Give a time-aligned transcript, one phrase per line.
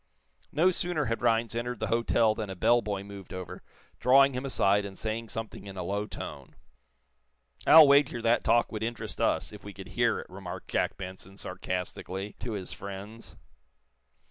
[0.51, 3.61] No sooner had Rhinds entered the hotel than a bell boy moved over,
[3.99, 6.55] drawing him aside and saying something in a low tone.
[7.67, 11.37] "I'll wager that talk would interest us, if we could hear it," remarked Jack Benson,
[11.37, 13.35] sarcastically, to his friends.